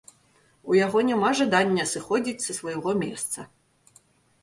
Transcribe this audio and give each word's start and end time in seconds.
У 0.71 0.77
яго 0.85 1.03
няма 1.09 1.29
жадання 1.41 1.87
сыходзіць 1.93 2.41
са 2.47 2.59
свайго 2.63 2.99
месца. 3.07 3.39